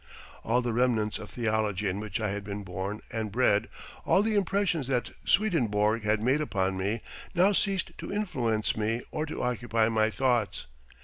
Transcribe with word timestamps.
All 0.43 0.63
the 0.63 0.73
remnants 0.73 1.19
of 1.19 1.29
theology 1.29 1.87
in 1.87 1.99
which 1.99 2.19
I 2.19 2.29
had 2.31 2.43
been 2.43 2.63
born 2.63 3.01
and 3.11 3.31
bred, 3.31 3.69
all 4.03 4.23
the 4.23 4.33
impressions 4.33 4.87
that 4.87 5.11
Swedenborg 5.25 6.01
had 6.03 6.23
made 6.23 6.41
upon 6.41 6.75
me, 6.75 7.01
now 7.35 7.53
ceased 7.53 7.91
to 7.99 8.11
influence 8.11 8.75
me 8.75 9.03
or 9.11 9.27
to 9.27 9.43
occupy 9.43 9.89
my 9.89 10.09
thoughts. 10.09 10.65